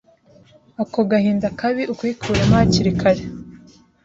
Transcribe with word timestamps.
Ako 0.81 0.99
gahinda 1.11 1.47
kabi 1.59 1.83
ukikuremo 1.93 2.53
hakiri 2.59 2.91
kare 2.99 3.23